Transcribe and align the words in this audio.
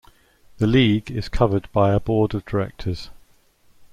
The 0.57 0.65
League 0.65 1.11
is 1.11 1.29
governed 1.29 1.71
by 1.71 1.93
a 1.93 1.99
Board 1.99 2.33
of 2.33 2.43
Directors. 2.45 3.11